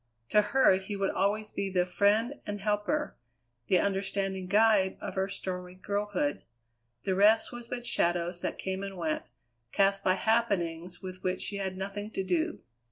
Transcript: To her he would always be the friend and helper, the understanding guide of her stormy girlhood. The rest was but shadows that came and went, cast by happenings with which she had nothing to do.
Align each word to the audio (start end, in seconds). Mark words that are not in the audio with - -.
To 0.29 0.41
her 0.41 0.77
he 0.79 0.95
would 0.95 1.11
always 1.11 1.51
be 1.51 1.69
the 1.69 1.85
friend 1.85 2.41
and 2.47 2.59
helper, 2.59 3.15
the 3.67 3.77
understanding 3.77 4.47
guide 4.47 4.97
of 4.99 5.13
her 5.13 5.29
stormy 5.29 5.75
girlhood. 5.75 6.41
The 7.03 7.13
rest 7.13 7.51
was 7.51 7.67
but 7.67 7.85
shadows 7.85 8.41
that 8.41 8.57
came 8.57 8.81
and 8.81 8.97
went, 8.97 9.21
cast 9.71 10.03
by 10.03 10.15
happenings 10.15 11.03
with 11.03 11.21
which 11.21 11.43
she 11.43 11.57
had 11.57 11.77
nothing 11.77 12.09
to 12.13 12.23
do. 12.23 12.61